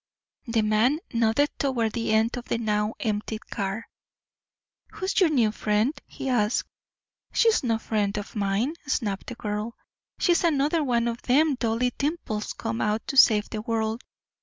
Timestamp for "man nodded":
0.63-1.51